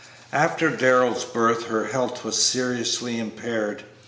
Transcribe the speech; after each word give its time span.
After 0.33 0.71
Darrell's 0.71 1.23
birth 1.25 1.65
her 1.67 1.85
health 1.85 2.25
was 2.25 2.41
seriously 2.41 3.19
impaired. 3.19 3.83